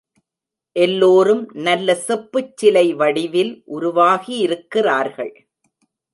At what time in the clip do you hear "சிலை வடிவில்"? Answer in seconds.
2.57-3.63